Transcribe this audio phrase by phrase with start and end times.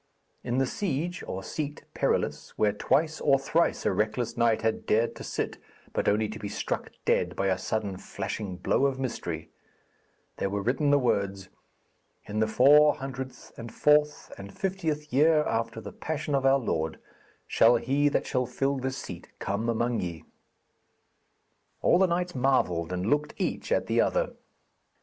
[0.43, 5.15] In the Siege, or Seat, Perilous, where twice or thrice a reckless knight had dared
[5.15, 5.59] to sit,
[5.93, 9.51] but only to be struck dead by a sudden flashing blow of mystery,
[10.37, 11.49] there were written the words,
[12.25, 16.97] 'In the four hundredth and fourth and fiftieth year after the passion of our Lord,
[17.45, 20.25] shall he that shall fill this seat come among ye.'
[21.83, 24.33] All the knights marvelled and looked each at the other.